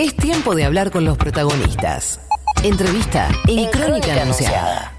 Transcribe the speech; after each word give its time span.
Es 0.00 0.16
tiempo 0.16 0.54
de 0.54 0.64
hablar 0.64 0.90
con 0.90 1.04
los 1.04 1.18
protagonistas. 1.18 2.26
Entrevista 2.64 3.28
en, 3.46 3.68
Crónica, 3.68 4.22
Anunciada. 4.22 4.92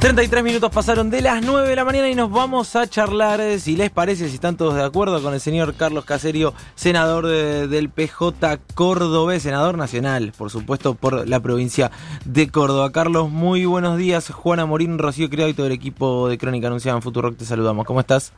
33 0.00 0.42
minutos 0.42 0.68
pasaron 0.72 1.10
de 1.10 1.22
las 1.22 1.44
9 1.44 1.68
de 1.68 1.76
la 1.76 1.84
mañana 1.84 2.10
y 2.10 2.16
nos 2.16 2.32
vamos 2.32 2.74
a 2.74 2.88
charlar, 2.88 3.40
si 3.60 3.76
les 3.76 3.90
parece, 3.90 4.28
si 4.28 4.34
están 4.34 4.56
todos 4.56 4.74
de 4.74 4.82
acuerdo, 4.82 5.22
con 5.22 5.32
el 5.32 5.38
señor 5.38 5.76
Carlos 5.76 6.04
Caserio, 6.04 6.54
senador 6.74 7.28
del 7.28 7.88
PJ 7.88 8.58
Córdoba, 8.74 9.38
senador 9.38 9.78
nacional, 9.78 10.32
por 10.36 10.50
supuesto, 10.50 10.94
por 10.94 11.28
la 11.28 11.38
provincia 11.38 11.92
de 12.24 12.50
Córdoba. 12.50 12.90
Carlos, 12.90 13.30
muy 13.30 13.64
buenos 13.64 13.96
días. 13.96 14.28
Juana 14.32 14.66
Morín, 14.66 14.98
Rocío 14.98 15.30
Criado 15.30 15.50
y 15.50 15.54
todo 15.54 15.68
el 15.68 15.72
equipo 15.72 16.28
de 16.28 16.36
Crónica 16.36 16.66
Anunciada 16.66 16.96
en 16.96 17.02
Futurock, 17.02 17.36
te 17.36 17.44
saludamos. 17.44 17.86
¿Cómo 17.86 18.00
estás? 18.00 18.32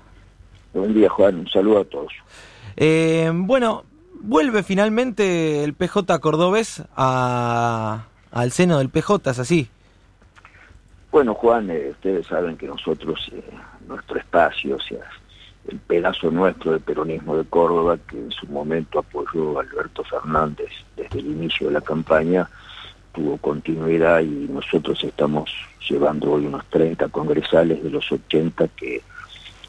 Buen 0.75 0.93
día, 0.93 1.09
Juan. 1.09 1.37
Un 1.37 1.49
saludo 1.49 1.81
a 1.81 1.85
todos. 1.87 2.13
Eh, 2.77 3.31
bueno, 3.35 3.85
vuelve 4.21 4.63
finalmente 4.63 5.65
el 5.65 5.75
PJ 5.75 6.19
Cordobés 6.21 6.83
al 6.95 8.51
seno 8.51 8.79
del 8.79 8.91
PJ, 8.91 9.31
¿es 9.31 9.39
así? 9.39 9.69
Bueno, 11.11 11.35
Juan, 11.35 11.71
eh, 11.71 11.89
ustedes 11.93 12.27
saben 12.27 12.59
que 12.59 12.67
nosotros, 12.67 13.31
eh, 13.33 13.43
nuestro 13.89 14.19
espacio, 14.19 14.77
o 14.77 14.81
sea, 14.81 15.01
el 15.67 15.79
pedazo 15.79 16.31
nuestro 16.31 16.73
del 16.73 16.81
peronismo 16.81 17.37
de 17.37 17.45
Córdoba, 17.45 17.97
que 18.07 18.19
en 18.19 18.31
su 18.31 18.47
momento 18.49 18.99
apoyó 18.99 19.59
a 19.59 19.63
Alberto 19.63 20.05
Fernández 20.05 20.71
desde 20.95 21.21
el 21.21 21.27
inicio 21.27 21.69
de 21.69 21.73
la 21.73 21.81
campaña, 21.81 22.49
tuvo 23.13 23.39
continuidad 23.39 24.21
y 24.21 24.47
nosotros 24.51 25.03
estamos 25.03 25.51
llevando 25.89 26.33
hoy 26.33 26.47
unos 26.47 26.67
30 26.67 27.09
congresales 27.09 27.83
de 27.83 27.91
los 27.91 28.13
80 28.13 28.69
que, 28.69 29.03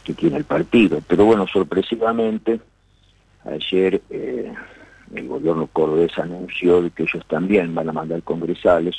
que 0.04 0.14
tiene 0.14 0.38
el 0.38 0.44
partido. 0.44 1.02
Pero 1.08 1.26
bueno, 1.26 1.48
sorpresivamente, 1.48 2.60
ayer 3.48 4.02
eh, 4.10 4.54
el 5.14 5.28
gobierno 5.28 5.68
cordobés 5.68 6.18
anunció 6.18 6.82
que 6.94 7.04
ellos 7.04 7.26
también 7.28 7.73
van 7.73 7.90
a 7.90 7.94
mandar 7.94 8.22
congresales, 8.23 8.95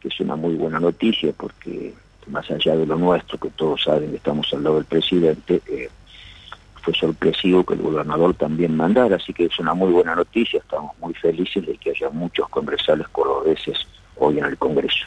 que 0.00 0.08
es 0.08 0.20
una 0.20 0.36
muy 0.36 0.54
buena 0.54 0.80
noticia 0.80 1.32
porque 1.36 1.94
más 2.26 2.50
allá 2.50 2.76
de 2.76 2.86
lo 2.86 2.96
nuestro, 2.96 3.38
que 3.38 3.50
todos 3.50 3.82
saben 3.82 4.10
que 4.10 4.16
estamos 4.16 4.52
al 4.52 4.64
lado 4.64 4.76
del 4.76 4.84
presidente, 4.84 5.60
eh, 5.66 5.90
fue 6.82 6.94
sorpresivo 6.94 7.64
que 7.64 7.74
el 7.74 7.82
gobernador 7.82 8.34
también 8.34 8.76
mandara, 8.76 9.16
así 9.16 9.32
que 9.32 9.46
es 9.46 9.58
una 9.58 9.74
muy 9.74 9.90
buena 9.90 10.14
noticia, 10.14 10.58
estamos 10.60 10.96
muy 11.00 11.14
felices 11.14 11.66
de 11.66 11.76
que 11.76 11.90
haya 11.90 12.10
muchos 12.10 12.48
congresales 12.48 13.08
cordobeses 13.08 13.78
hoy 14.16 14.38
en 14.38 14.44
el 14.44 14.56
Congreso. 14.58 15.06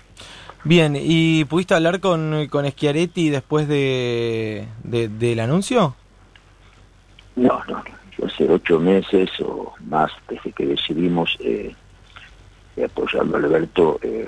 Bien, 0.64 0.98
¿y 1.00 1.45
pudiste 1.45 1.76
hablar 1.76 2.00
con, 2.00 2.48
con 2.48 2.68
Schiaretti 2.68 3.30
después 3.30 3.68
de, 3.68 4.68
del 4.84 5.40
anuncio? 5.40 5.95
No, 7.36 7.64
no, 7.70 7.84
hace 8.26 8.50
ocho 8.50 8.80
meses 8.80 9.30
o 9.42 9.73
más 9.86 10.12
desde 10.28 10.52
que 10.52 10.66
decidimos 10.66 11.38
eh, 11.40 11.76
apoyarlo 12.84 13.36
a 13.36 13.40
Alberto, 13.40 14.00
eh, 14.02 14.28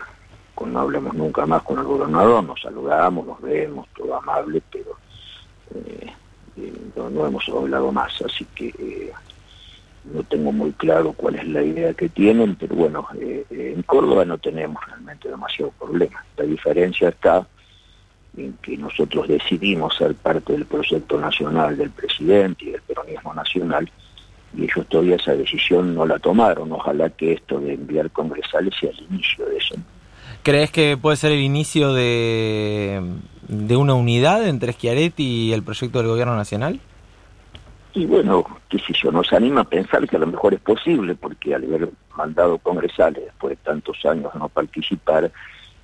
no 0.65 0.79
hablemos 0.79 1.13
nunca 1.13 1.45
más 1.45 1.61
con 1.63 1.79
el 1.79 1.85
gobernador, 1.85 2.43
nos 2.43 2.61
saludamos, 2.61 3.25
nos 3.25 3.41
vemos, 3.41 3.87
todo 3.95 4.15
amable, 4.15 4.61
pero 4.71 4.97
eh, 5.75 6.07
eh, 6.57 6.73
no, 6.95 7.25
hemos 7.25 7.47
hablado 7.49 7.91
más, 7.91 8.21
así 8.21 8.45
que 8.55 8.67
eh, 8.67 9.11
no 10.13 10.23
tengo 10.23 10.51
muy 10.51 10.71
claro 10.73 11.13
cuál 11.13 11.35
es 11.35 11.47
la 11.47 11.61
idea 11.61 11.93
que 11.93 12.09
tienen, 12.09 12.55
pero 12.55 12.75
bueno, 12.75 13.07
en 13.19 13.81
Córdoba 13.83 14.25
no 14.25 14.37
tenemos 14.37 14.83
realmente 14.85 15.29
demasiado 15.29 15.71
problema. 15.71 16.23
La 16.37 16.45
diferencia 16.45 17.09
está 17.09 17.45
en 18.39 18.53
que 18.61 18.77
nosotros 18.77 19.27
decidimos 19.27 19.95
ser 19.97 20.15
parte 20.15 20.53
del 20.53 20.65
proyecto 20.65 21.19
nacional 21.19 21.77
del 21.77 21.89
presidente 21.89 22.65
y 22.65 22.71
del 22.71 22.81
peronismo 22.81 23.33
nacional, 23.33 23.89
y 24.55 24.63
ellos 24.63 24.87
todavía 24.87 25.15
esa 25.15 25.33
decisión 25.33 25.93
no 25.93 26.05
la 26.05 26.17
tomaron. 26.19 26.71
Ojalá 26.71 27.09
que 27.09 27.33
esto 27.33 27.59
de 27.59 27.73
enviar 27.73 28.09
congresales 28.11 28.73
sea 28.79 28.89
el 28.89 29.01
inicio 29.11 29.45
de 29.45 29.57
eso. 29.57 29.75
¿Crees 30.43 30.71
que 30.71 30.97
puede 30.97 31.17
ser 31.17 31.31
el 31.31 31.41
inicio 31.41 31.93
de, 31.93 33.01
de 33.47 33.75
una 33.75 33.93
unidad 33.93 34.47
entre 34.47 34.73
Schiaretti 34.73 35.23
y 35.23 35.53
el 35.53 35.63
proyecto 35.63 35.99
del 35.99 36.07
gobierno 36.07 36.35
nacional? 36.35 36.79
Y 37.93 38.05
bueno, 38.05 38.45
qué 38.69 38.77
sé 38.79 38.93
yo, 39.03 39.11
nos 39.11 39.33
anima 39.33 39.61
a 39.61 39.63
pensar 39.65 40.07
que 40.07 40.15
a 40.15 40.19
lo 40.19 40.27
mejor 40.27 40.53
es 40.53 40.61
posible, 40.61 41.15
porque 41.15 41.55
al 41.55 41.65
haber 41.65 41.89
mandado 42.15 42.57
congresales 42.59 43.25
después 43.25 43.57
de 43.57 43.63
tantos 43.63 43.97
años 44.05 44.33
no 44.35 44.47
participar, 44.47 45.31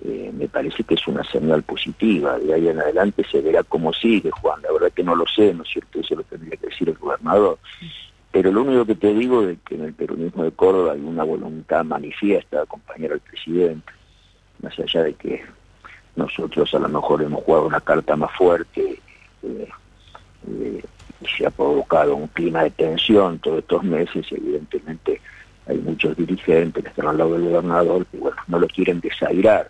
eh, 0.03 0.31
me 0.33 0.47
parece 0.47 0.83
que 0.83 0.95
es 0.95 1.07
una 1.07 1.23
señal 1.23 1.63
positiva. 1.63 2.37
De 2.39 2.53
ahí 2.53 2.67
en 2.67 2.79
adelante 2.79 3.25
se 3.31 3.41
verá 3.41 3.63
cómo 3.63 3.93
sigue, 3.93 4.31
Juan. 4.31 4.61
La 4.61 4.71
verdad 4.71 4.91
que 4.91 5.03
no 5.03 5.15
lo 5.15 5.25
sé, 5.27 5.53
¿no 5.53 5.63
es 5.63 5.69
cierto? 5.69 5.99
Eso 5.99 6.15
lo 6.15 6.23
tendría 6.23 6.57
que 6.57 6.67
decir 6.67 6.89
el 6.89 6.97
gobernador. 6.97 7.57
Pero 8.31 8.51
lo 8.51 8.63
único 8.63 8.85
que 8.85 8.95
te 8.95 9.13
digo 9.13 9.47
es 9.47 9.57
que 9.65 9.75
en 9.75 9.85
el 9.85 9.93
peronismo 9.93 10.43
de 10.43 10.51
Córdoba 10.51 10.93
hay 10.93 10.99
una 10.99 11.23
voluntad 11.23 11.85
manifiesta 11.85 12.57
de 12.57 12.63
acompañar 12.63 13.13
al 13.13 13.21
presidente 13.21 13.93
más 14.61 14.77
allá 14.79 15.03
de 15.03 15.13
que 15.13 15.43
nosotros 16.15 16.73
a 16.73 16.79
lo 16.79 16.89
mejor 16.89 17.21
hemos 17.21 17.43
jugado 17.43 17.67
una 17.67 17.81
carta 17.81 18.15
más 18.15 18.31
fuerte 18.31 18.99
eh, 19.43 19.69
eh, 20.47 20.83
y 21.21 21.27
se 21.27 21.45
ha 21.45 21.51
provocado 21.51 22.15
un 22.15 22.27
clima 22.27 22.63
de 22.63 22.71
tensión 22.71 23.39
todos 23.39 23.59
estos 23.59 23.83
meses, 23.83 24.25
evidentemente 24.31 25.21
hay 25.67 25.77
muchos 25.77 26.15
dirigentes 26.15 26.83
que 26.83 26.89
están 26.89 27.07
al 27.07 27.17
lado 27.17 27.33
del 27.33 27.49
gobernador 27.49 28.05
que 28.07 28.17
bueno, 28.17 28.37
no 28.47 28.59
lo 28.59 28.67
quieren 28.67 28.99
desairar, 28.99 29.69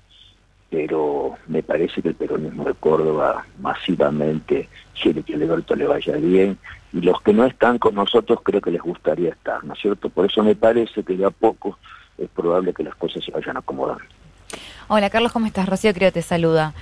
pero 0.76 1.38
me 1.48 1.64
parece 1.64 2.02
que 2.02 2.10
el 2.10 2.16
peronismo 2.16 2.66
de 2.66 2.74
Córdoba 2.74 3.46
masivamente 3.62 4.68
quiere 5.02 5.24
que 5.24 5.36
Alberto 5.36 5.74
le 5.74 5.88
vaya 5.88 6.18
bien 6.18 6.58
y 6.92 7.00
los 7.00 7.22
que 7.22 7.32
no 7.32 7.46
están 7.46 7.78
con 7.78 7.96
nosotros 7.96 8.40
creo 8.44 8.60
que 8.60 8.72
les 8.72 8.82
gustaría 8.82 9.30
estar, 9.30 9.64
¿no 9.64 9.74
es 9.74 9.80
cierto? 9.80 10.10
Por 10.10 10.26
eso 10.26 10.44
me 10.44 10.54
parece 10.54 11.02
que 11.02 11.16
de 11.16 11.24
a 11.24 11.30
poco 11.30 11.80
es 12.18 12.28
probable 12.28 12.74
que 12.74 12.84
las 12.84 12.94
cosas 12.96 13.24
se 13.24 13.32
vayan 13.32 13.56
acomodando. 13.56 14.04
Hola 14.90 15.10
Carlos, 15.10 15.32
¿cómo 15.32 15.46
estás? 15.46 15.70
Rocío 15.70 15.94
creo 15.94 16.12
te 16.12 16.22
saluda. 16.22 16.74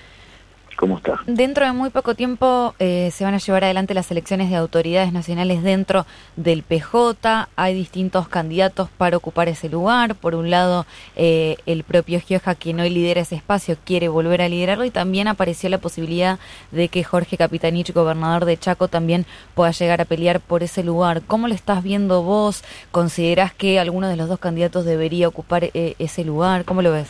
¿Cómo 0.75 0.97
está? 0.97 1.19
Dentro 1.27 1.65
de 1.65 1.71
muy 1.71 1.89
poco 1.89 2.15
tiempo 2.15 2.75
eh, 2.79 3.09
se 3.13 3.23
van 3.23 3.33
a 3.33 3.37
llevar 3.37 3.63
adelante 3.63 3.93
las 3.93 4.09
elecciones 4.11 4.49
de 4.49 4.55
autoridades 4.55 5.13
nacionales 5.13 5.63
dentro 5.63 6.05
del 6.35 6.63
PJ. 6.63 7.49
Hay 7.55 7.73
distintos 7.73 8.27
candidatos 8.27 8.89
para 8.97 9.17
ocupar 9.17 9.47
ese 9.47 9.69
lugar. 9.69 10.15
Por 10.15 10.35
un 10.35 10.49
lado, 10.49 10.85
eh, 11.15 11.57
el 11.65 11.83
propio 11.83 12.19
Gioja, 12.19 12.55
quien 12.55 12.79
hoy 12.79 12.89
lidera 12.89 13.21
ese 13.21 13.35
espacio, 13.35 13.77
quiere 13.83 14.07
volver 14.07 14.41
a 14.41 14.49
liderarlo 14.49 14.85
y 14.85 14.91
también 14.91 15.27
apareció 15.27 15.69
la 15.69 15.77
posibilidad 15.77 16.39
de 16.71 16.87
que 16.87 17.03
Jorge 17.03 17.37
Capitanich, 17.37 17.93
gobernador 17.93 18.45
de 18.45 18.57
Chaco, 18.57 18.87
también 18.87 19.25
pueda 19.55 19.71
llegar 19.71 20.01
a 20.01 20.05
pelear 20.05 20.39
por 20.39 20.63
ese 20.63 20.83
lugar. 20.83 21.21
¿Cómo 21.25 21.47
lo 21.47 21.53
estás 21.53 21.83
viendo 21.83 22.23
vos? 22.23 22.63
¿Considerás 22.91 23.53
que 23.53 23.79
alguno 23.79 24.07
de 24.07 24.15
los 24.15 24.29
dos 24.29 24.39
candidatos 24.39 24.85
debería 24.85 25.27
ocupar 25.27 25.65
eh, 25.73 25.95
ese 25.99 26.23
lugar? 26.23 26.65
¿Cómo 26.65 26.81
lo 26.81 26.91
ves? 26.91 27.07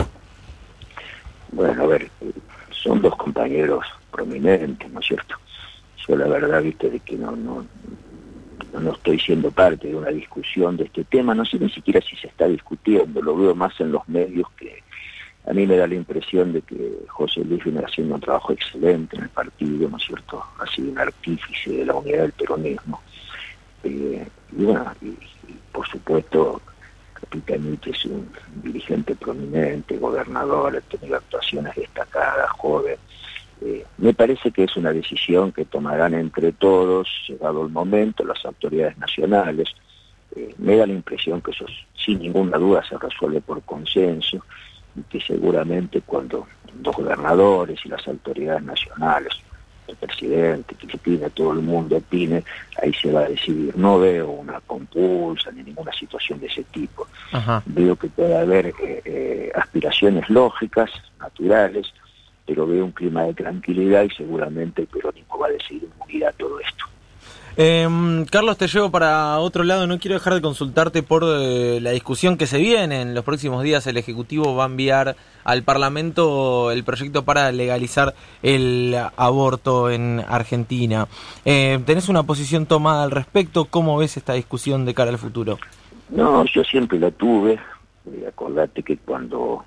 Bueno, 1.52 1.84
a 1.84 1.86
ver, 1.86 2.10
son 2.84 3.02
dos 3.02 3.16
compañeros 3.16 3.86
prominentes, 4.12 4.92
¿no 4.92 5.00
es 5.00 5.08
cierto? 5.08 5.36
Yo 6.06 6.18
la 6.18 6.28
verdad, 6.28 6.62
viste, 6.62 6.90
de 6.90 7.00
que 7.00 7.16
no, 7.16 7.32
no, 7.32 7.66
no 8.80 8.92
estoy 8.92 9.20
siendo 9.20 9.52
parte 9.52 9.88
de 9.88 9.96
una 9.96 10.10
discusión 10.10 10.76
de 10.76 10.86
este 10.86 11.06
tema, 11.06 11.34
no 11.34 11.46
sé 11.46 11.58
ni 11.60 11.70
siquiera 11.70 12.02
si 12.02 12.16
se 12.18 12.28
está 12.28 12.46
discutiendo, 12.48 13.22
lo 13.22 13.38
veo 13.38 13.56
más 13.56 13.80
en 13.80 13.92
los 13.92 14.08
medios 14.10 14.50
que 14.58 14.84
a 15.46 15.54
mí 15.54 15.68
me 15.68 15.76
da 15.76 15.88
la 15.88 15.96
impresión 15.96 16.54
de 16.54 16.62
que 16.62 17.00
José 17.08 17.44
Luis 17.44 17.64
viene 17.64 17.82
haciendo 17.82 18.16
un 18.16 18.22
trabajo 18.22 18.54
excelente 18.54 19.18
en 19.18 19.24
el 19.24 19.30
partido, 19.30 19.90
¿no 19.90 19.98
es 19.98 20.04
cierto? 20.04 20.44
Ha 20.60 20.66
sido 20.68 20.92
un 20.92 21.00
artífice 21.00 21.70
de 21.70 21.86
la 21.86 21.96
unidad 21.96 22.22
del 22.22 22.32
peronismo. 22.32 23.02
Eh, 23.84 24.26
y 24.58 24.64
bueno, 24.64 24.86
y 25.02 25.14
por 25.74 25.86
supuesto 25.86 26.62
Picanich 27.26 27.88
es 27.88 28.06
un 28.06 28.30
dirigente 28.64 29.16
prominente, 29.16 29.98
gobernador, 29.98 30.78
ha 30.78 30.82
tenido 30.82 31.18
actuaciones 31.18 31.76
destacadas, 31.76 32.50
joven. 32.52 32.98
Eh, 33.62 33.86
me 33.98 34.14
parece 34.14 34.52
que 34.52 34.66
es 34.66 34.76
una 34.76 34.92
decisión 34.92 35.52
que 35.52 35.66
tomarán 35.66 36.14
entre 36.14 36.52
todos, 36.52 37.08
llegado 37.28 37.64
el 37.64 37.70
momento, 37.70 38.26
las 38.26 38.44
autoridades 38.46 38.98
nacionales. 38.98 39.70
Eh, 40.36 40.54
me 40.58 40.76
da 40.76 40.86
la 40.86 40.94
impresión 40.94 41.42
que 41.42 41.52
eso 41.52 41.66
sin 41.96 42.20
ninguna 42.20 42.58
duda 42.58 42.84
se 42.88 42.98
resuelve 42.98 43.42
por 43.42 43.62
consenso 43.64 44.44
y 44.96 45.02
que 45.04 45.22
seguramente 45.22 46.02
cuando 46.02 46.48
los 46.84 46.96
gobernadores 46.96 47.80
y 47.86 47.90
las 47.90 48.08
autoridades 48.08 48.64
nacionales 48.64 49.34
el 49.88 49.96
presidente, 49.96 50.76
que 50.76 50.96
opine, 50.96 51.30
todo 51.30 51.54
el 51.54 51.62
mundo 51.62 51.98
opine, 51.98 52.44
ahí 52.82 52.94
se 52.94 53.12
va 53.12 53.22
a 53.22 53.30
decidir. 53.30 53.76
No 53.78 54.00
veo 54.00 54.30
una 54.30 54.60
compulsa 54.62 55.52
ni 55.52 55.64
ninguna 55.64 55.92
situación 55.94 56.40
de 56.40 56.48
ese 56.48 56.64
tipo. 56.66 57.08
Veo 57.66 57.96
que 57.96 58.08
puede 58.08 58.38
haber 58.38 58.68
eh, 58.68 59.02
eh, 59.06 59.52
aspiraciones 59.56 60.30
lógicas, 60.30 60.90
naturales, 61.20 61.94
pero 62.46 62.68
veo 62.68 62.86
un 62.86 62.92
clima 62.92 63.24
de 63.24 63.34
tranquilidad 63.34 64.04
y 64.04 64.10
seguramente 64.10 64.82
el 64.82 64.88
peronismo 64.88 65.38
va 65.38 65.48
a 65.48 65.52
decidir 65.52 65.90
unir 66.04 66.26
a 66.26 66.32
todo 66.34 66.60
esto. 66.60 66.86
Em, 67.56 68.26
Carlos, 68.26 68.58
te 68.58 68.68
llevo 68.68 68.90
para 68.90 69.38
otro 69.38 69.64
lado. 69.64 69.86
No 69.86 70.00
quiero 70.00 70.16
dejar 70.16 70.34
de 70.34 70.42
consultarte 70.42 71.04
por 71.04 71.24
eh, 71.24 71.80
la 71.82 71.92
discusión 71.92 72.36
que 72.36 72.48
se 72.48 72.58
viene. 72.58 73.02
En 73.02 73.14
los 73.14 73.24
próximos 73.24 73.62
días 73.62 73.86
el 73.86 73.98
Ejecutivo 73.98 74.56
va 74.56 74.64
a 74.64 74.68
enviar 74.68 75.16
al 75.44 75.62
Parlamento 75.62 76.72
el 76.72 76.84
proyecto 76.84 77.24
para 77.24 77.52
legalizar 77.52 78.16
el 78.42 78.96
aborto 79.18 79.92
en 79.92 80.24
Argentina. 80.28 81.08
Eh, 81.46 81.80
¿Tenés 81.86 82.10
una 82.10 82.24
posición 82.24 82.66
tomada 82.66 83.04
al 83.04 83.12
respecto? 83.12 83.66
¿Cómo 83.66 83.98
ves 83.98 84.18
esta 84.18 84.34
discusión 84.34 84.86
de 84.86 84.96
cara 84.96 85.12
al 85.12 85.20
futuro? 85.20 85.60
No, 86.10 86.46
yo 86.46 86.64
siempre 86.64 86.98
la 86.98 87.12
tuve. 87.12 87.60
Eh, 88.12 88.26
acordate 88.28 88.82
que 88.82 88.98
cuando 88.98 89.64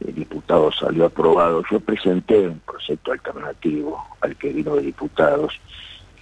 el 0.00 0.14
diputado 0.14 0.72
salió 0.72 1.04
aprobado, 1.04 1.62
yo 1.70 1.78
presenté 1.78 2.48
un 2.48 2.60
proyecto 2.60 3.12
alternativo 3.12 4.02
al 4.22 4.34
que 4.36 4.50
vino 4.50 4.76
de 4.76 4.82
diputados 4.82 5.60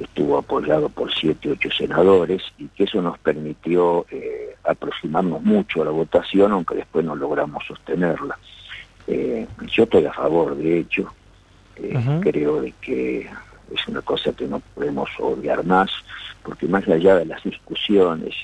estuvo 0.05 0.39
apoyado 0.39 0.89
por 0.89 1.13
siete, 1.13 1.51
ocho 1.51 1.71
senadores 1.71 2.43
y 2.59 2.67
que 2.69 2.85
eso 2.85 3.03
nos 3.03 3.19
permitió 3.19 4.07
eh, 4.11 4.57
aproximarnos 4.65 5.43
mucho 5.43 5.83
a 5.83 5.87
la 5.87 5.91
votación, 5.91 6.53
aunque 6.53 6.77
después 6.77 7.05
no 7.05 7.15
logramos 7.15 7.65
sostenerla. 7.67 8.39
Eh, 9.07 9.47
yo 9.73 9.85
estoy 9.85 10.07
a 10.07 10.13
favor, 10.13 10.57
de 10.57 10.79
hecho, 10.79 11.13
eh, 11.77 11.99
creo 12.21 12.61
de 12.61 12.73
que 12.81 13.29
es 13.75 13.89
una 13.89 14.03
cosa 14.03 14.33
que 14.33 14.47
no 14.47 14.61
podemos 14.75 15.09
odiar 15.19 15.65
más, 15.65 15.91
porque 16.43 16.67
más 16.67 16.87
allá 16.89 17.17
de 17.17 17.27
las 17.27 17.43
discusiones 17.43 18.35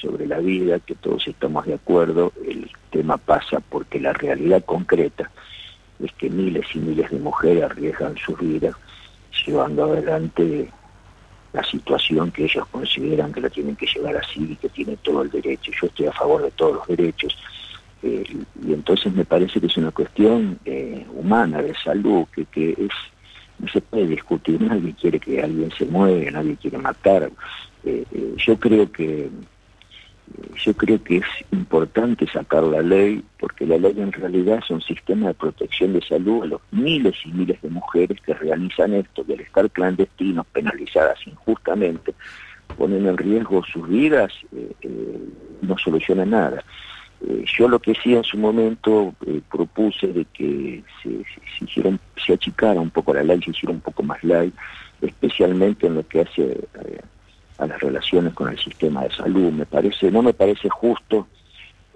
sobre 0.00 0.26
la 0.26 0.38
vida, 0.38 0.78
que 0.80 0.94
todos 0.94 1.26
estamos 1.26 1.66
de 1.66 1.74
acuerdo, 1.74 2.32
el 2.46 2.70
tema 2.90 3.16
pasa 3.16 3.60
porque 3.60 4.00
la 4.00 4.12
realidad 4.12 4.64
concreta 4.64 5.30
es 6.00 6.12
que 6.14 6.28
miles 6.28 6.66
y 6.74 6.78
miles 6.78 7.10
de 7.10 7.18
mujeres 7.18 7.64
arriesgan 7.64 8.16
su 8.16 8.34
vida 8.36 8.76
llevando 9.46 9.84
adelante 9.84 10.70
la 11.54 11.64
situación 11.64 12.32
que 12.32 12.44
ellos 12.44 12.66
consideran 12.66 13.32
que 13.32 13.40
la 13.40 13.48
tienen 13.48 13.76
que 13.76 13.86
llevar 13.86 14.16
así 14.16 14.42
y 14.50 14.56
que 14.56 14.68
tiene 14.68 14.96
todo 14.98 15.22
el 15.22 15.30
derecho. 15.30 15.70
Yo 15.80 15.86
estoy 15.86 16.06
a 16.06 16.12
favor 16.12 16.42
de 16.42 16.50
todos 16.50 16.74
los 16.74 16.86
derechos. 16.88 17.38
Eh, 18.02 18.24
y 18.66 18.72
entonces 18.72 19.14
me 19.14 19.24
parece 19.24 19.60
que 19.60 19.68
es 19.68 19.76
una 19.76 19.92
cuestión 19.92 20.58
eh, 20.64 21.06
humana, 21.14 21.62
de 21.62 21.72
salud, 21.76 22.26
que, 22.34 22.44
que 22.46 22.70
es 22.70 22.92
no 23.60 23.68
se 23.68 23.80
puede 23.80 24.08
discutir, 24.08 24.60
nadie 24.60 24.92
quiere 25.00 25.20
que 25.20 25.40
alguien 25.40 25.70
se 25.78 25.86
mueva, 25.86 26.28
nadie 26.32 26.56
quiere 26.56 26.76
matar. 26.76 27.30
Eh, 27.84 28.04
yo 28.36 28.58
creo 28.58 28.90
que 28.90 29.30
yo 30.56 30.74
creo 30.74 31.02
que 31.02 31.18
es 31.18 31.26
importante 31.52 32.26
sacar 32.26 32.62
la 32.64 32.82
ley, 32.82 33.22
porque 33.38 33.66
la 33.66 33.76
ley 33.76 33.94
en 33.96 34.12
realidad 34.12 34.60
es 34.62 34.70
un 34.70 34.80
sistema 34.80 35.28
de 35.28 35.34
protección 35.34 35.92
de 35.92 36.02
salud 36.02 36.42
a 36.42 36.46
los 36.46 36.60
miles 36.70 37.14
y 37.24 37.32
miles 37.32 37.60
de 37.62 37.70
mujeres 37.70 38.18
que 38.24 38.34
realizan 38.34 38.94
esto, 38.94 39.24
que 39.24 39.34
al 39.34 39.40
estar 39.40 39.70
clandestinos, 39.70 40.46
penalizadas 40.46 41.18
injustamente, 41.26 42.14
ponen 42.76 43.06
en 43.06 43.16
riesgo 43.16 43.62
sus 43.64 43.86
vidas, 43.88 44.32
eh, 44.54 44.72
eh, 44.82 45.18
no 45.62 45.76
soluciona 45.78 46.24
nada. 46.24 46.64
Eh, 47.26 47.44
yo 47.56 47.68
lo 47.68 47.78
que 47.78 47.94
sí 47.94 48.14
en 48.14 48.24
su 48.24 48.38
momento 48.38 49.14
propuse 49.50 50.08
de 50.08 50.24
que 50.26 50.82
se, 51.02 51.24
se, 51.66 51.98
se 52.24 52.32
achicara 52.32 52.80
un 52.80 52.90
poco 52.90 53.14
la 53.14 53.22
ley, 53.22 53.40
se 53.42 53.50
hiciera 53.50 53.72
un 53.72 53.80
poco 53.80 54.02
más 54.02 54.22
ley, 54.24 54.52
especialmente 55.00 55.86
en 55.86 55.96
lo 55.96 56.08
que 56.08 56.22
hace 56.22 56.58
a 57.58 57.66
las 57.66 57.80
relaciones 57.80 58.34
con 58.34 58.48
el 58.50 58.58
sistema 58.58 59.04
de 59.04 59.10
salud. 59.10 59.52
Me 59.52 59.66
parece, 59.66 60.10
no 60.10 60.22
me 60.22 60.34
parece 60.34 60.68
justo 60.68 61.26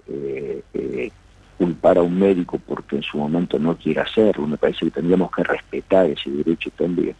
eh, 0.07 0.61
eh, 0.73 1.11
culpar 1.57 1.97
a 1.97 2.01
un 2.01 2.17
médico 2.17 2.59
porque 2.65 2.95
en 2.95 3.03
su 3.03 3.17
momento 3.17 3.59
no 3.59 3.77
quiere 3.77 4.01
hacerlo. 4.01 4.47
Me 4.47 4.57
parece 4.57 4.85
que 4.85 4.91
tendríamos 4.91 5.31
que 5.31 5.43
respetar 5.43 6.05
ese 6.05 6.29
derecho 6.29 6.71
también. 6.71 7.15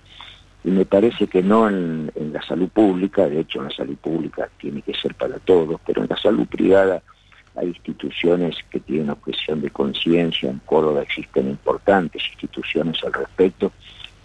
Y 0.64 0.72
me 0.72 0.86
parece 0.86 1.28
que 1.28 1.42
no 1.42 1.70
en, 1.70 2.12
la 2.34 2.42
salud 2.42 2.70
pública, 2.70 3.28
de 3.28 3.42
hecho 3.42 3.60
en 3.60 3.66
la 3.66 3.76
salud 3.76 3.96
pública 3.98 4.50
tiene 4.60 4.82
que 4.82 4.94
ser 4.94 5.16
para 5.16 5.40
todos, 5.40 5.80
pero 5.86 6.04
en 6.04 6.10
la 6.10 6.18
salud 6.18 6.48
privada 6.48 7.02
hay 7.56 7.68
instituciones 7.68 8.56
que 8.70 8.80
tienen 8.80 9.10
objeción 9.10 9.62
de 9.62 9.70
conciencia, 9.70 10.50
en 10.50 10.60
Córdoba 10.66 11.02
existen 11.02 11.50
importantes 11.50 12.24
instituciones 12.28 13.02
al 13.04 13.14
respecto, 13.14 13.72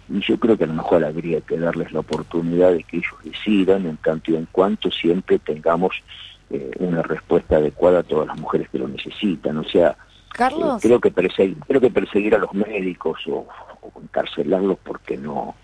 y 0.09 0.19
yo 0.21 0.39
creo 0.39 0.57
que 0.57 0.65
a 0.65 0.67
lo 0.67 0.73
mejor 0.73 1.03
habría 1.03 1.41
que 1.41 1.57
darles 1.57 1.91
la 1.91 2.01
oportunidad 2.01 2.71
de 2.71 2.83
que 2.83 2.97
ellos 2.97 3.15
decidan 3.23 3.85
en 3.85 3.97
tanto 3.97 4.31
y 4.31 4.35
en 4.35 4.47
cuanto 4.51 4.91
siempre 4.91 5.39
tengamos 5.39 5.95
eh, 6.49 6.71
una 6.79 7.01
respuesta 7.01 7.57
adecuada 7.57 7.99
a 7.99 8.03
todas 8.03 8.27
las 8.27 8.37
mujeres 8.37 8.69
que 8.69 8.79
lo 8.79 8.87
necesitan. 8.87 9.57
O 9.57 9.63
sea, 9.63 9.97
Carlos. 10.29 10.83
Eh, 10.83 10.87
creo, 10.87 10.99
que 10.99 11.11
perseguir, 11.11 11.57
creo 11.67 11.81
que 11.81 11.89
perseguir 11.89 12.35
a 12.35 12.39
los 12.39 12.53
médicos 12.53 13.19
o, 13.27 13.47
o 13.81 14.01
encarcelarlos 14.01 14.77
porque 14.83 15.17
no, 15.17 15.55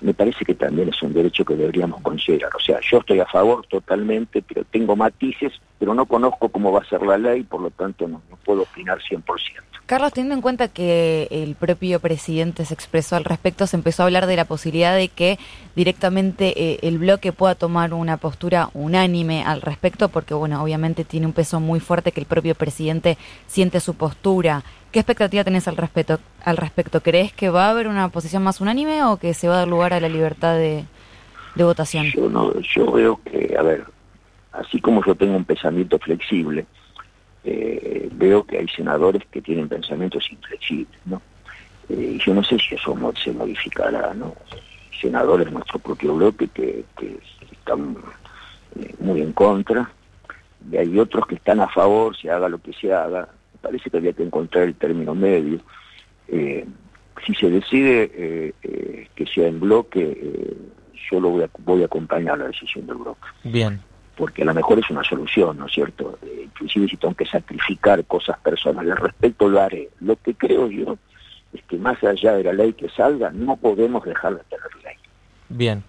me 0.00 0.14
parece 0.14 0.44
que 0.44 0.54
también 0.54 0.88
es 0.88 1.02
un 1.02 1.12
derecho 1.12 1.44
que 1.44 1.56
deberíamos 1.56 2.00
considerar. 2.02 2.50
O 2.54 2.60
sea, 2.60 2.78
yo 2.80 2.98
estoy 2.98 3.20
a 3.20 3.26
favor 3.26 3.66
totalmente, 3.66 4.42
pero 4.42 4.64
tengo 4.64 4.96
matices, 4.96 5.52
pero 5.78 5.94
no 5.94 6.06
conozco 6.06 6.48
cómo 6.48 6.72
va 6.72 6.80
a 6.80 6.88
ser 6.88 7.02
la 7.02 7.18
ley, 7.18 7.42
por 7.42 7.60
lo 7.60 7.70
tanto 7.70 8.06
no, 8.06 8.22
no 8.30 8.36
puedo 8.44 8.62
opinar 8.62 8.98
100%. 9.00 9.22
Carlos, 9.86 10.12
teniendo 10.12 10.34
en 10.34 10.40
cuenta 10.40 10.66
que 10.66 11.28
el 11.30 11.54
propio 11.54 12.00
presidente 12.00 12.64
se 12.64 12.74
expresó 12.74 13.14
al 13.14 13.24
respecto, 13.24 13.68
se 13.68 13.76
empezó 13.76 14.02
a 14.02 14.06
hablar 14.06 14.26
de 14.26 14.34
la 14.34 14.44
posibilidad 14.44 14.96
de 14.96 15.06
que 15.06 15.38
directamente 15.76 16.60
eh, 16.60 16.78
el 16.82 16.98
bloque 16.98 17.30
pueda 17.30 17.54
tomar 17.54 17.94
una 17.94 18.16
postura 18.16 18.68
unánime 18.74 19.44
al 19.44 19.62
respecto, 19.62 20.08
porque 20.08 20.34
bueno, 20.34 20.60
obviamente 20.60 21.04
tiene 21.04 21.26
un 21.26 21.32
peso 21.32 21.60
muy 21.60 21.78
fuerte 21.78 22.10
que 22.10 22.18
el 22.18 22.26
propio 22.26 22.56
presidente 22.56 23.16
siente 23.46 23.78
su 23.78 23.94
postura. 23.94 24.64
¿Qué 24.96 25.00
expectativa 25.00 25.44
tenés 25.44 25.68
al 25.68 25.76
respecto? 25.76 26.18
Al 26.42 26.56
respecto, 26.56 27.02
¿crees 27.02 27.30
que 27.30 27.50
va 27.50 27.66
a 27.66 27.70
haber 27.72 27.86
una 27.86 28.08
posición 28.08 28.42
más 28.42 28.62
unánime 28.62 29.04
o 29.04 29.18
que 29.18 29.34
se 29.34 29.46
va 29.46 29.56
a 29.56 29.58
dar 29.58 29.68
lugar 29.68 29.92
a 29.92 30.00
la 30.00 30.08
libertad 30.08 30.56
de, 30.56 30.86
votación? 31.54 32.06
Yo 32.06 32.30
no, 32.30 32.58
yo 32.60 32.90
veo 32.92 33.20
que, 33.22 33.54
a 33.58 33.62
ver, 33.62 33.84
así 34.52 34.80
como 34.80 35.04
yo 35.04 35.14
tengo 35.14 35.36
un 35.36 35.44
pensamiento 35.44 35.98
flexible 35.98 36.64
eh, 37.44 38.08
veo 38.10 38.44
que 38.44 38.56
hay 38.56 38.68
senadores 38.68 39.22
que 39.30 39.42
tienen 39.42 39.68
pensamientos 39.68 40.32
inflexibles, 40.32 40.98
¿no? 41.04 41.20
Eh, 41.90 42.12
y 42.14 42.18
yo 42.18 42.32
no 42.32 42.42
sé 42.42 42.56
si 42.58 42.74
eso 42.74 42.96
se 43.22 43.32
modificará, 43.32 44.14
¿no? 44.14 44.34
Senadores 44.98 45.44
de 45.48 45.52
nuestro 45.52 45.78
propio 45.78 46.14
bloque 46.14 46.48
que, 46.48 46.86
están 47.52 47.98
eh, 48.80 48.94
muy 49.00 49.20
en 49.20 49.34
contra, 49.34 49.90
y 50.72 50.78
hay 50.78 50.98
otros 50.98 51.26
que 51.26 51.34
están 51.34 51.60
a 51.60 51.68
favor, 51.68 52.16
se 52.16 52.30
haga 52.30 52.48
lo 52.48 52.56
que 52.56 52.72
se 52.72 52.90
haga. 52.94 53.28
Parece 53.66 53.90
que 53.90 53.96
había 53.96 54.12
que 54.12 54.22
encontrar 54.22 54.64
el 54.64 54.74
término 54.74 55.14
medio. 55.14 55.60
si 56.28 57.34
se 57.34 57.50
decide 57.50 58.54
que 59.14 59.26
sea 59.26 59.48
en 59.48 59.60
bloque, 59.60 60.56
yo 61.10 61.20
lo 61.20 61.30
voy 61.30 61.42
a, 61.42 61.50
voy 61.58 61.82
a 61.82 61.86
acompañar 61.86 62.38
la 62.38 62.46
decisión 62.46 62.86
del 62.86 62.96
bloque. 62.96 63.26
Bien 63.44 63.80
porque 64.16 64.42
a 64.42 64.46
lo 64.46 64.54
mejor 64.54 64.78
es 64.78 64.90
una 64.90 65.04
solución, 65.04 65.58
¿no 65.58 65.66
es 65.66 65.72
cierto? 65.72 66.18
Eh, 66.22 66.42
inclusive 66.44 66.88
si 66.88 66.96
tengo 66.96 67.14
que 67.14 67.26
sacrificar 67.26 68.04
cosas 68.06 68.38
personales 68.38 68.92
al 68.92 68.98
respecto, 68.98 69.48
lo 69.48 69.60
haré. 69.60 69.90
Lo 70.00 70.16
que 70.16 70.34
creo 70.34 70.68
yo 70.68 70.96
es 71.52 71.62
que 71.64 71.76
más 71.76 72.02
allá 72.02 72.32
de 72.32 72.44
la 72.44 72.52
ley 72.52 72.72
que 72.72 72.88
salga, 72.88 73.30
no 73.30 73.56
podemos 73.56 74.04
dejar 74.04 74.36
de 74.36 74.44
tener 74.44 74.66
ley. 74.82 74.96
Bien, 75.50 75.84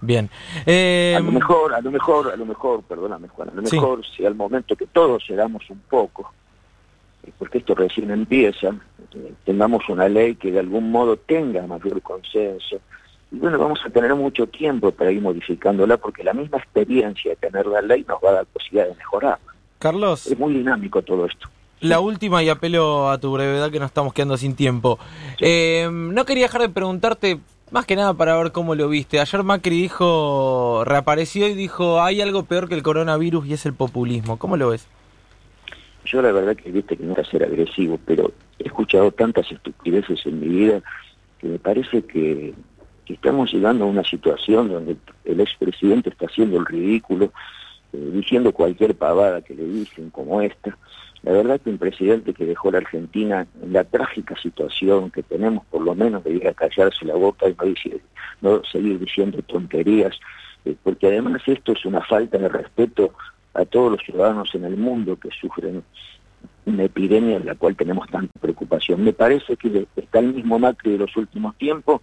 bien. 0.00 0.30
Eh, 0.64 1.14
a 1.16 1.20
lo 1.20 1.32
mejor, 1.32 1.74
a 1.74 1.80
lo 1.80 1.90
mejor, 1.90 2.32
a 2.32 2.36
lo 2.36 2.46
mejor, 2.46 2.82
perdóname 2.84 3.28
Juan, 3.28 3.50
a 3.50 3.54
lo 3.54 3.62
mejor 3.62 4.06
si 4.06 4.24
al 4.24 4.36
momento 4.36 4.76
que 4.76 4.86
todos 4.86 5.24
llegamos 5.28 5.68
un 5.68 5.80
poco, 5.80 6.32
eh, 6.32 6.43
porque 7.38 7.58
esto 7.58 7.74
recién 7.74 8.10
empieza, 8.10 8.74
tengamos 9.44 9.88
una 9.88 10.08
ley 10.08 10.34
que 10.34 10.50
de 10.52 10.60
algún 10.60 10.90
modo 10.90 11.16
tenga 11.16 11.66
mayor 11.66 12.00
consenso, 12.02 12.80
y 13.34 13.38
bueno, 13.38 13.58
vamos 13.58 13.80
a 13.84 13.90
tener 13.90 14.14
mucho 14.14 14.46
tiempo 14.46 14.92
para 14.92 15.10
ir 15.10 15.20
modificándola 15.20 15.96
porque 15.96 16.22
la 16.22 16.32
misma 16.32 16.58
experiencia 16.58 17.32
de 17.32 17.36
tener 17.36 17.66
la 17.66 17.82
ley 17.82 18.04
nos 18.08 18.18
va 18.24 18.30
a 18.30 18.32
dar 18.34 18.46
posibilidad 18.46 18.86
de 18.86 18.94
mejorar. 18.94 19.38
Carlos. 19.80 20.26
Es 20.26 20.38
muy 20.38 20.54
dinámico 20.54 21.02
todo 21.02 21.26
esto. 21.26 21.48
La 21.80 22.00
última, 22.00 22.42
y 22.42 22.48
apelo 22.48 23.10
a 23.10 23.18
tu 23.18 23.32
brevedad 23.32 23.70
que 23.70 23.80
nos 23.80 23.88
estamos 23.88 24.14
quedando 24.14 24.36
sin 24.36 24.54
tiempo. 24.54 24.98
Eh, 25.40 25.88
no 25.90 26.24
quería 26.24 26.44
dejar 26.44 26.62
de 26.62 26.68
preguntarte, 26.68 27.40
más 27.72 27.84
que 27.84 27.96
nada 27.96 28.14
para 28.14 28.36
ver 28.38 28.52
cómo 28.52 28.74
lo 28.74 28.88
viste. 28.88 29.20
Ayer 29.20 29.42
Macri 29.42 29.82
dijo, 29.82 30.84
reapareció 30.86 31.48
y 31.48 31.54
dijo, 31.54 32.00
hay 32.00 32.20
algo 32.20 32.44
peor 32.44 32.68
que 32.68 32.74
el 32.74 32.82
coronavirus 32.82 33.46
y 33.46 33.54
es 33.54 33.66
el 33.66 33.74
populismo. 33.74 34.38
¿Cómo 34.38 34.56
lo 34.56 34.70
ves? 34.70 34.86
Yo 36.04 36.22
la 36.22 36.32
verdad 36.32 36.56
que 36.56 36.70
viste 36.70 36.96
que 36.96 37.04
no 37.04 37.12
era 37.12 37.24
ser 37.24 37.44
agresivo, 37.44 37.98
pero 38.04 38.32
he 38.58 38.66
escuchado 38.66 39.10
tantas 39.10 39.50
estupideces 39.50 40.24
en 40.26 40.40
mi 40.40 40.48
vida 40.48 40.82
que 41.38 41.48
me 41.48 41.58
parece 41.58 42.02
que 42.02 42.54
estamos 43.06 43.52
llegando 43.52 43.84
a 43.84 43.88
una 43.88 44.04
situación 44.04 44.68
donde 44.68 44.96
el 45.24 45.40
expresidente 45.40 46.10
está 46.10 46.26
haciendo 46.26 46.58
el 46.58 46.66
ridículo, 46.66 47.32
eh, 47.92 48.10
diciendo 48.12 48.52
cualquier 48.52 48.94
pavada 48.94 49.42
que 49.42 49.54
le 49.54 49.64
dicen 49.64 50.10
como 50.10 50.40
esta. 50.40 50.76
La 51.22 51.32
verdad 51.32 51.60
que 51.60 51.70
un 51.70 51.78
presidente 51.78 52.34
que 52.34 52.44
dejó 52.44 52.70
la 52.70 52.78
Argentina 52.78 53.46
en 53.62 53.72
la 53.72 53.84
trágica 53.84 54.36
situación 54.36 55.10
que 55.10 55.22
tenemos, 55.22 55.64
por 55.66 55.82
lo 55.82 55.94
menos, 55.94 56.22
de 56.24 56.32
ir 56.32 56.48
a 56.48 56.54
callarse 56.54 57.04
la 57.06 57.14
boca 57.14 57.46
y 57.48 57.54
no, 58.40 58.50
no 58.58 58.64
seguir 58.64 58.98
diciendo 58.98 59.40
tonterías, 59.42 60.18
eh, 60.64 60.74
porque 60.82 61.06
además 61.06 61.42
esto 61.46 61.72
es 61.72 61.84
una 61.86 62.02
falta 62.02 62.36
de 62.36 62.48
respeto 62.48 63.14
a 63.54 63.64
todos 63.64 63.92
los 63.92 64.00
ciudadanos 64.02 64.54
en 64.54 64.64
el 64.64 64.76
mundo 64.76 65.16
que 65.18 65.30
sufren 65.40 65.82
una 66.66 66.82
epidemia 66.84 67.36
en 67.36 67.46
la 67.46 67.54
cual 67.54 67.76
tenemos 67.76 68.08
tanta 68.08 68.32
preocupación. 68.40 69.02
Me 69.04 69.12
parece 69.12 69.56
que 69.56 69.86
está 69.96 70.18
el 70.18 70.34
mismo 70.34 70.58
Macri 70.58 70.92
de 70.92 70.98
los 70.98 71.16
últimos 71.16 71.56
tiempos, 71.56 72.00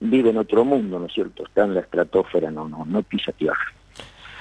vive 0.00 0.30
en 0.30 0.38
otro 0.38 0.64
mundo, 0.64 0.98
¿no 0.98 1.06
es 1.06 1.12
cierto? 1.12 1.44
Está 1.44 1.64
en 1.64 1.74
la 1.74 1.80
estratosfera, 1.80 2.50
no, 2.50 2.68
no, 2.68 2.84
no 2.84 3.02
pisa 3.02 3.32
tierra. 3.32 3.58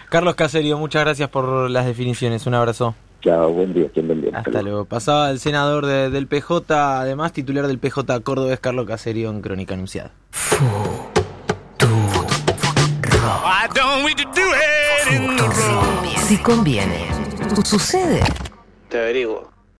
Carlos 0.10 0.36
Caserio, 0.36 0.77
muchas 0.77 1.03
gracias 1.03 1.30
por 1.30 1.70
las 1.70 1.86
definiciones. 1.86 2.46
Un 2.46 2.56
abrazo. 2.56 2.96
Chao, 3.22 3.50
buen 3.53 3.74
día, 3.74 3.86
estén 3.86 4.08
bien. 4.20 4.36
Hasta 4.36 4.62
luego. 4.62 4.84
Pasaba 4.86 5.30
el 5.30 5.39
senador 5.39 5.86
de- 5.86 6.10
del 6.10 6.27
PJ, 6.27 7.00
además 7.00 7.32
titular 7.32 7.68
del 7.68 7.77
PJ 7.80 8.20
Córdoba, 8.22 8.51
es 8.53 8.60
Carlos 8.60 8.86
Caserio 8.88 9.30
en 9.30 9.41
Crónica 9.41 9.74
Anunciada. 9.75 10.12
Why 13.44 13.68
don't 13.74 14.03
we 14.03 14.13
Si 16.27 16.38
conviene. 16.38 17.08
Sucede. 17.63 18.22
Te 18.89 19.00
averiguo. 19.00 19.50